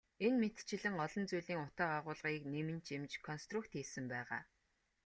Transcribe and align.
Энэ 0.25 0.37
мэтчилэн 0.41 0.93
олон 1.05 1.23
зүйлийн 1.29 1.63
утга 1.65 1.85
агуулгыг 1.97 2.43
нэмэн 2.53 2.79
чимж 2.87 3.11
консрукт 3.27 3.71
хийсэн 3.75 4.05
байгаа. 4.13 4.41